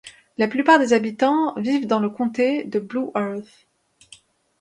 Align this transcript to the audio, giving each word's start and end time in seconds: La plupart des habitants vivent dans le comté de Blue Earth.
La 0.39 0.47
plupart 0.47 0.79
des 0.79 0.93
habitants 0.93 1.53
vivent 1.59 1.85
dans 1.85 1.99
le 1.99 2.09
comté 2.09 2.63
de 2.63 2.79
Blue 2.79 3.11
Earth. 3.15 3.67